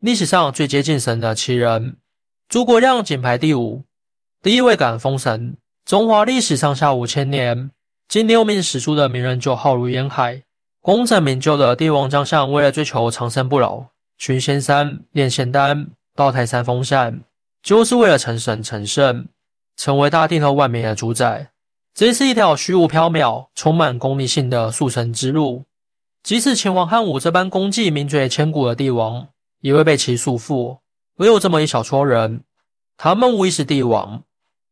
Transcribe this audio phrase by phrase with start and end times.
[0.00, 1.96] 历史上最接近神的七人。
[2.48, 3.82] 诸葛亮仅排第五，
[4.40, 5.56] 第一位敢封神。
[5.84, 7.72] 中华历史上下五千年，
[8.06, 10.44] 近六名史书的名人就浩如烟海。
[10.80, 17.20] 功成名就的帝王将相，为了追求长生不老，寻仙山炼仙丹，到泰山封禅，
[17.60, 19.26] 就是为了成神成圣，
[19.76, 21.50] 成为大地和万民的主宰。
[21.92, 25.64] 这是一条虚无缥缈、充满功利性的速成之路。
[26.22, 29.26] 即使秦王汉武这般功绩名垂千古的帝王，
[29.60, 30.78] 也会被其束缚。
[31.16, 32.42] 唯有这么一小撮人，
[32.96, 34.22] 他们无疑是帝王，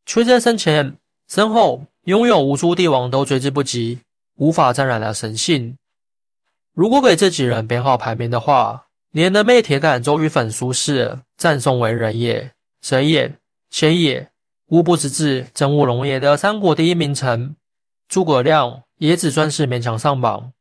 [0.04, 0.96] 却在生前
[1.28, 4.00] 身后拥有无数帝王都追之不及、
[4.36, 5.76] 无法沾染的神性。
[6.72, 13.34] 如果给这几人编号排名的话，连能被铁杆周瑜粉苏轼赞颂为人也、神也、
[13.70, 14.30] 仙也、
[14.66, 17.56] 无不之至、真武龙也的三国第一名臣
[18.08, 20.52] 诸葛亮，也只算是勉强上榜。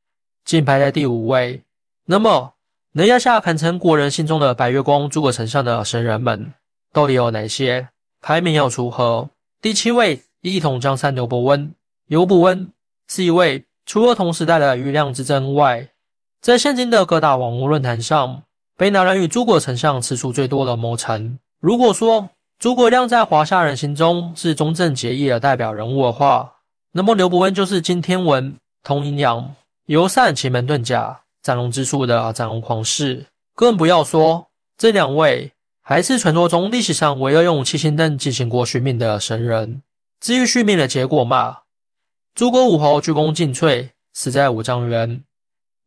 [0.44, 1.62] 仅排在第五位。
[2.06, 2.55] 那么，
[2.98, 6.54] 能压下堪称国人心中的白月光诸葛丞相的神人们，
[6.94, 7.90] 到底有哪些？
[8.22, 9.30] 排名又如何？
[9.62, 11.70] 第七位，一统江山刘伯温。
[12.08, 12.72] 刘伯温
[13.10, 15.90] 是一位除了同时代的余亮之争外，
[16.40, 18.44] 在现今的各大网络论坛上，
[18.78, 21.38] 被拿来与诸葛丞相次数最多的谋臣。
[21.60, 26.50] 如果说诸葛亮在华夏人心中是忠正节义的代表人物的话，
[26.94, 29.54] 那么刘伯温就是金天文，通阴阳。
[29.88, 39.84] 尤善奇门遁甲、斩龙之术的斩龙狂士，更不要说这两位还是传说中历史上唯二用七星灯进行过续命的神人。
[40.20, 41.60] 至于续命的结果嘛，
[42.34, 45.20] 诸葛武侯鞠躬尽瘁，死在五丈原；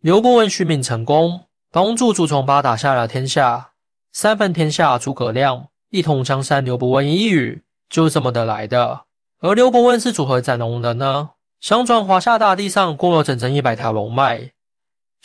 [0.01, 3.71] 刘伯温续命成功，帮助朱重八打下了天下，
[4.13, 9.01] 三分天下诸葛亮，一统江山刘伯温一语就是这么的来的。
[9.41, 11.31] 而刘伯温是如何斩龙的呢？
[11.59, 14.53] 相传华夏大地上共有整整一百条龙脉。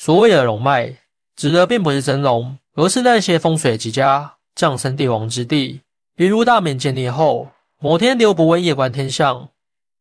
[0.06, 0.98] 所谓的龙脉，
[1.34, 5.80] 指的并不是真龙，而是那些风水极佳、降生帝王之地。
[6.14, 7.48] 比如大明建立后，
[7.80, 9.48] 某天刘伯温夜观天象，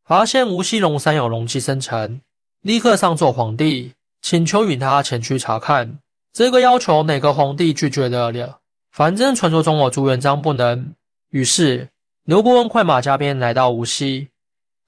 [0.04, 2.20] 发现无锡龙山有龙气生成，
[2.62, 6.00] 立刻上奏皇帝，请求与他前去查看。
[6.32, 8.58] 这个要求哪个皇帝拒绝得了？
[8.90, 10.92] 反正传说中我朱元璋不能。
[11.30, 11.90] 于是
[12.24, 14.30] 刘伯温快马加鞭来到无锡。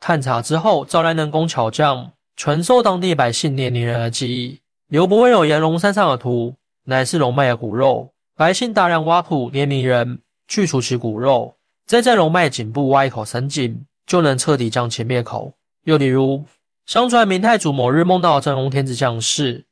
[0.01, 4.59] 探查之后，招来能工巧匠，传授当地百姓年龄人的技艺。
[4.89, 8.13] 刘伯温有岩龙山上的图，乃是龙脉的骨肉。
[8.37, 11.55] 百姓大量挖土捏泥人，去除其骨肉，
[11.87, 15.55] 再在龙脉颈部挖一口深井，就能彻底将其灭口。
[15.85, 16.45] 又例如，
[16.85, 19.65] 相传明太祖某日梦到真龙天子降世，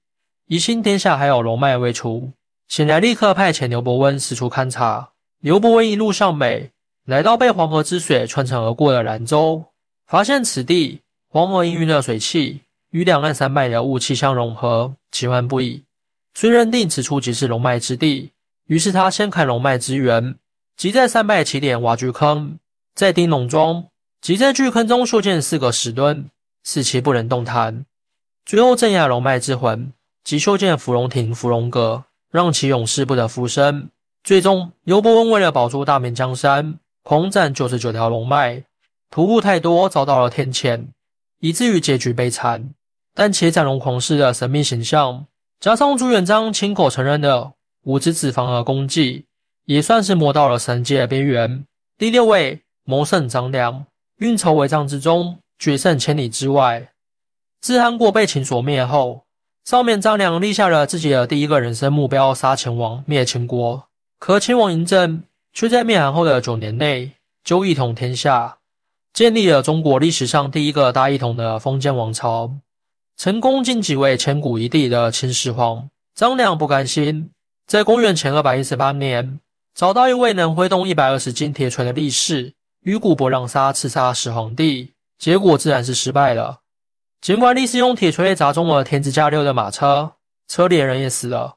[0.47, 2.31] 疑心天下还有龙脉未除，
[2.69, 5.11] 醒来立刻派遣刘伯温四处勘察。
[5.41, 6.71] 刘伯温一路向北，
[7.05, 9.65] 来到被黄河之水穿城而过的兰州。
[10.07, 12.61] 发现此地黄河氤氲的水汽
[12.93, 15.83] 与两岸山脉的雾气相融合，奇幻不已。
[16.35, 18.33] 虽认定此处即是龙脉之地，
[18.67, 20.37] 于是他先砍龙脉之源，
[20.77, 22.59] 即在山脉起点挖巨坑，
[22.95, 23.89] 在钉龙中，
[24.21, 26.27] 即在巨坑中修建四个石墩，
[26.65, 27.87] 使其不能动弹。
[28.45, 29.93] 最后镇压龙脉之魂，
[30.23, 33.89] 即修建芙蓉亭、芙蓉阁，让其永世不得复生。
[34.23, 38.65] 最终，刘伯温为了保住大明江山，狂斩九十九条龙脉。
[39.11, 40.87] 徒步太多，遭到了天谴，
[41.41, 42.75] 以至于结局悲惨。
[43.15, 45.27] 但且斩龙狂士的神秘形象，
[45.61, 47.53] 加上朱元璋亲口承认的
[47.85, 49.27] 五子子房的功绩，
[49.67, 51.65] 也算是摸到了神界的边缘。
[51.99, 53.85] 第六位谋圣张良，
[54.17, 56.91] 运筹帷帐之中，决胜千里之外。
[57.61, 59.25] 自韩国被秦所灭后，
[59.65, 63.85] 上面张良立下了自己的第一个人生目标，杀秦王，灭秦国。
[64.19, 67.13] 可秦王嬴政却在灭韩后的九年内
[67.45, 68.59] 就一统天下。
[69.13, 72.51] 建立了中国历史上第一个大一统的封建王朝，
[73.17, 75.89] 成功晋级为千古一帝的秦始皇。
[76.15, 77.31] 张良不甘心，
[77.67, 79.41] 在公元前二百一十八年
[79.75, 86.61] 找到一位能挥动一百二十斤铁锤的力士，与古伯让杀刺杀始皇帝，结果自然是失败了。
[87.21, 90.13] 尽管力士用铁锤砸中了天子驾六的马车，
[90.49, 91.57] 车里的人也死了，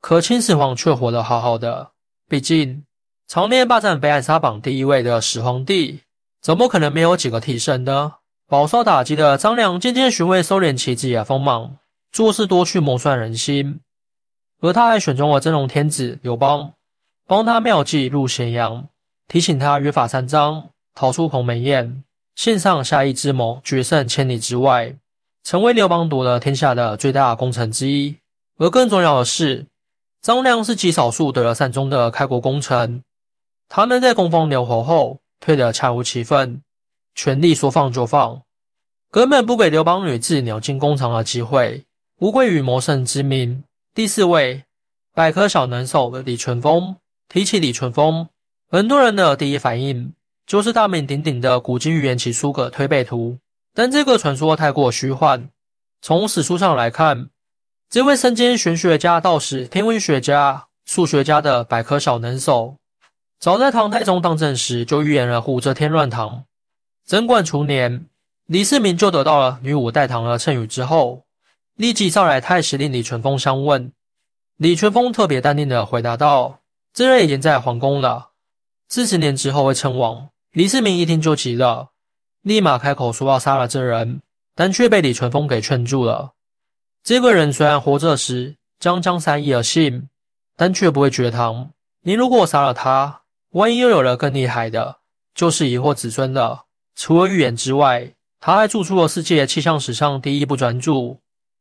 [0.00, 1.92] 可秦始皇却活得好好的。
[2.28, 2.84] 毕竟，
[3.26, 6.00] 常年霸占北海沙榜第一位的始皇帝。
[6.40, 8.17] 怎么可能没有几个替身呢？
[8.48, 11.76] 饱受打击的张良渐渐学会收敛其自己的锋芒，
[12.10, 13.80] 做事多去谋算人心。
[14.62, 16.72] 而他还选中了真龙天子刘邦，
[17.26, 18.88] 帮他妙计入咸阳，
[19.26, 22.02] 提醒他约法三章，逃出鸿门宴，
[22.36, 24.96] 献上下一之谋，决胜千里之外，
[25.44, 28.16] 成为刘邦夺得天下的最大功臣之一。
[28.56, 29.66] 而更重要的是，
[30.22, 33.02] 张良是极少数得了善终的开国功臣，
[33.68, 35.20] 他能在攻封刘侯后。
[35.40, 36.60] 退得恰如其分，
[37.18, 38.42] 权力说放就放，
[39.10, 41.84] 根本不给刘邦女婿鸟尽弓藏的机会，
[42.20, 43.64] 无愧于谋圣之名。
[43.92, 44.62] 第四位，
[45.16, 46.94] 百科小能手李淳风。
[47.28, 48.28] 提起李淳风，
[48.70, 50.12] 很多人的第一反应
[50.46, 53.32] 就是大名鼎鼎的古今预言奇书《推背图》，
[53.74, 55.50] 但这个传说太过虚幻。
[56.00, 57.30] 从史书上来看，
[57.90, 62.76] 这位身兼玄学家、道士、天文学家、数学家的百科小能手，
[63.40, 66.44] 早在唐太宗当政时就预言了武则天乱唐。
[67.08, 68.04] 贞观初年，
[68.44, 71.24] 李世民就得到了女武代唐的谶语之后，
[71.74, 73.90] 立即召来太史令李淳风相问。
[74.58, 76.60] 李淳风特别淡定地回答道。
[76.92, 78.32] 这人已经在皇宫了，
[78.90, 80.28] 四十年之后会称王。
[80.52, 81.92] 李世民一听就急了，
[82.42, 84.20] 立马开口说要杀了这人，
[84.54, 86.32] 但却被李淳风给劝住了。
[87.02, 90.10] 这个人虽然活着时将江山易而信，
[90.54, 91.70] 但却不会绝唐。
[92.02, 93.22] 你如果杀了他，
[93.52, 94.98] 万一又有了更厉害的，
[95.34, 96.66] 就是疑惑子孙了。
[96.98, 101.16] 除了预言之外，他还著出了世界气象史上第一部专著，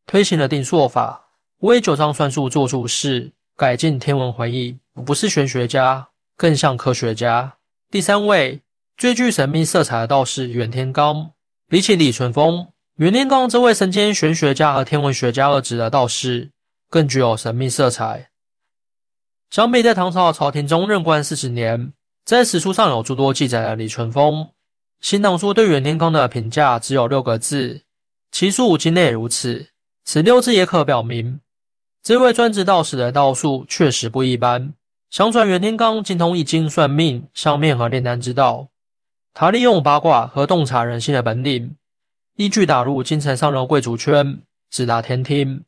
[0.07, 1.27] 推行了定数法，
[1.59, 4.75] 为九章算术做注释，改进天文回忆。
[5.05, 7.53] 不是玄学家，更像科学家。
[7.91, 8.59] 第三位
[8.97, 11.29] 最具神秘色彩的道士袁天罡，
[11.69, 16.49] 比起李淳风，袁天罡这位身兼玄学家和天文学家二职的道士，
[16.89, 18.29] 更具有神秘色彩。
[19.51, 21.93] 相比在唐朝朝廷中任官四十年，
[22.25, 24.33] 在史书上有诸多记载的李淳风，
[24.99, 27.81] 《新唐书》对袁天罡的评价只有六个字：
[28.31, 29.67] 其数经内如此。
[30.03, 31.39] 此六字也可表明，
[32.01, 34.73] 这位专职道士的道术确实不一般。
[35.09, 38.69] 相传袁天罡精通易经、算命、相面和炼丹之道。
[39.33, 41.75] 他利用八卦和洞察人性的本领，
[42.35, 45.63] 一举打入京城上流贵族圈，直达天听，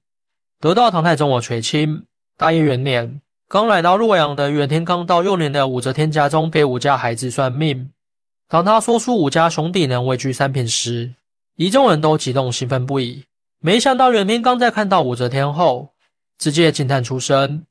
[0.59, 2.05] 得到唐太宗的垂青。
[2.35, 7.91] 大业元年，刚来到洛阳的袁天罡到幼年的武则天家中给武家孩子算命。
[8.49, 11.13] 当他说出武家兄弟能位居三品时，
[11.55, 13.23] 一众人都激动兴奋不已。
[13.59, 15.93] 没想到袁天罡在看到武则天后，
[16.39, 17.63] 直接惊叹出声。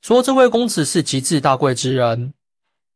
[0.00, 2.32] 说这位公子是极致大贵之人，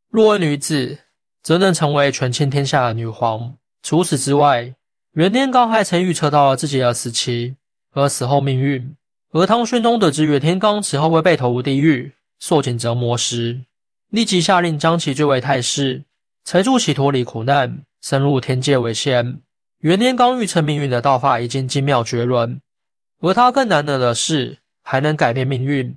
[0.09, 1.01] 若为女子，
[1.43, 3.55] 则能成为权倾天下的女皇。
[3.83, 4.75] 除此之外，
[5.13, 7.57] 袁天罡还曾预测到了自己的死期
[7.91, 8.97] 和死后命运。
[9.33, 13.61] 而唐玄宗得知袁天罡此后会被投入地狱，受尽折磨时，
[14.09, 16.05] 立即下令将其追为太师，
[16.51, 19.43] 才助其脱离苦难，升入天界为仙。
[19.81, 22.59] 袁天罡预测命运的道法已经精妙绝伦，
[23.21, 25.95] 而他更难得的是，还能改变命运。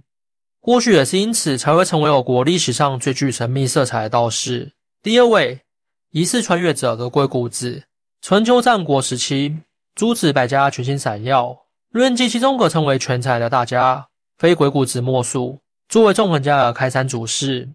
[0.60, 4.74] 或许也是因此，才会成为我国历史上最具神秘色彩的道士。
[5.02, 5.62] 第二位，
[6.10, 7.84] 疑似穿越者的鬼谷子。
[8.22, 9.58] 春秋战国时期，
[9.96, 11.56] 诸子百家群星闪耀，
[11.92, 14.06] 论及其中可称为全才的大家，
[14.38, 15.60] 非鬼谷子莫属。
[15.88, 17.70] 作为纵横家的开山祖师，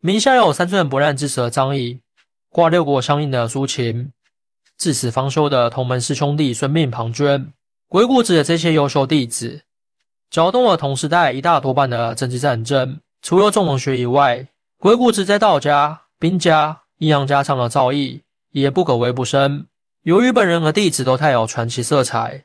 [0.00, 2.00] 名下有三寸不烂之舌张仪，
[2.52, 4.12] 挂六国相应的苏秦，
[4.76, 7.46] 至死方休的同门师兄弟孙膑、庞涓。
[7.88, 9.62] 鬼谷子的这些优秀弟子。
[10.30, 13.00] 搅动了同时代一大多半的政治战争。
[13.22, 18.20] 除了纵横学以外，鬼谷子在道家、兵家、阴阳家上的造诣
[18.50, 19.66] 也不可谓不深。
[20.02, 22.44] 由于本人和弟子都太有传奇色彩，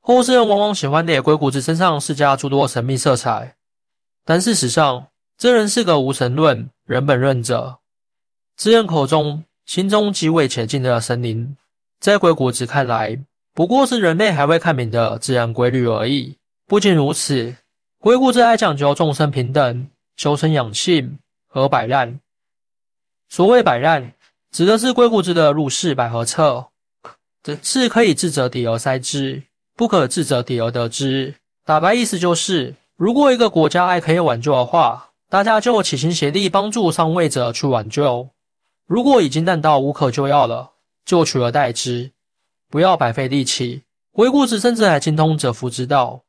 [0.00, 3.56] 后世人往往喜欢给鬼谷子身上施加诸多神秘色彩。
[4.22, 5.06] 但事实上，
[5.38, 7.78] 这人是个无神论、人本论者。
[8.56, 11.54] 自人口中心中极为前进的神灵，
[12.00, 13.18] 在鬼谷子看来，
[13.52, 16.38] 不过是人类还未看明的自然规律而已。
[16.66, 17.54] 不仅如此，
[17.98, 22.18] 鬼谷子还讲究众生平等、修身养性和摆烂。
[23.28, 24.14] 所谓摆烂，
[24.50, 26.68] 指的是鬼谷子的入世百合策，
[27.62, 29.42] 是可以智者抵而塞之，
[29.76, 31.34] 不可智者抵而得之。
[31.62, 38.28] 打白意思就是，如果一个国家还可以挽救的话，大家就齐心协力帮助上位者去挽救；
[38.86, 40.72] 如果已经烂到无可救药了，
[41.04, 42.12] 就取而代之，
[42.70, 43.82] 不要白费力气。
[44.12, 46.22] 鬼谷子甚至还精通蛰伏之道。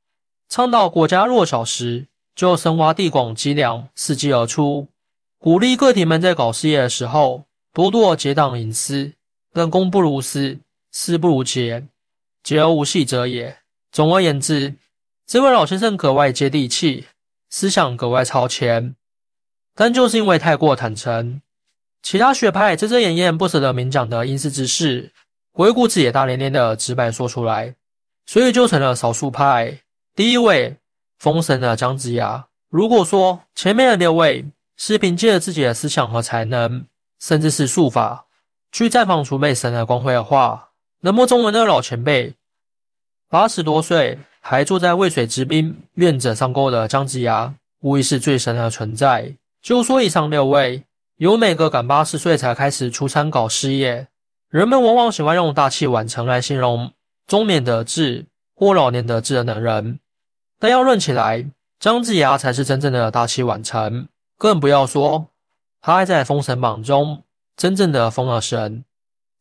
[0.50, 4.88] 倡导国家弱小时，就深挖地广积粮，伺机而出；
[5.38, 9.14] 鼓励个体们在搞事业的时候，多多结党营私，
[9.54, 10.58] 但公不如私，
[10.92, 11.88] 私不如节，
[12.44, 13.58] 节而无戏者也。
[13.92, 14.76] 总而言之，
[15.26, 17.06] 这位老先生格外接地气，
[17.50, 18.96] 思想格外超前，
[19.76, 21.42] 但就是因为太过坦诚，
[22.10, 25.12] 其他学派遮遮掩掩、不舍得明讲的阴私之事，
[25.52, 27.76] 鬼谷子也大咧咧的直白说出来，
[28.26, 29.80] 所以就成了少数派。
[30.16, 30.78] 第一位
[31.20, 32.48] 封神的姜子牙。
[32.70, 34.46] 如果说前面的六位
[34.78, 36.86] 是凭借着自己的思想和才能，
[37.20, 38.28] 甚至是术法
[38.72, 40.70] 去绽放出被神的光辉的话，
[41.02, 42.34] 那么中文的老前辈
[43.28, 49.34] 八十多岁还坐在渭水之滨愿者上钩的姜子牙，无疑是最神的存在。
[49.62, 50.82] 就说以上六位，
[51.18, 54.08] 有哪个赶八十岁才开始出山搞事业？
[54.50, 56.92] 人们往往喜欢用大器晚成来形容
[57.26, 60.00] 中年得志或老年得志的能人。
[60.60, 64.08] 但要论起来，姜子牙才是真正的大器晚成，
[64.38, 65.30] 更不要说
[65.82, 67.24] 他还在封神榜中
[67.56, 68.86] 真正的封了神。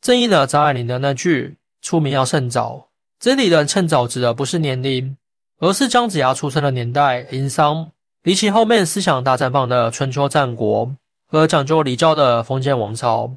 [0.01, 2.89] 正应了张爱玲的那句“出名要趁早”，
[3.21, 5.15] 这里的趁早指的不是年龄，
[5.59, 7.91] 而是姜子牙出生的年代——殷商。
[8.23, 13.37] 比起后面思想大绽放的春秋战国和讲究礼教的封建王朝，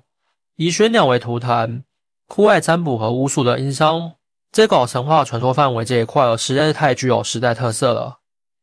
[0.56, 1.84] 以玄鸟为图腾、
[2.28, 4.14] 酷爱占卜和巫术的殷商，
[4.52, 8.18] 在搞神话传说范围这一块，实在是太具有时代特色了。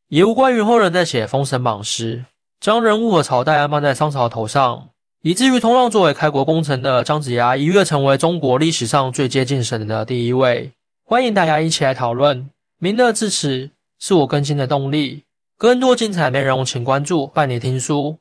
[0.08, 2.24] 也无关于后人在写《封神榜》时，
[2.60, 4.90] 将人物和朝代安放在商朝头上，
[5.22, 10.70] 以至于通让作为开国功臣的姜子牙一跃成为中国历史上最接近神的第一位。
[11.04, 12.48] 欢迎大家一起来讨论。
[12.78, 15.24] 明的支持是我更新的动力。
[15.58, 18.18] 更多精彩内容，请关注伴你听书。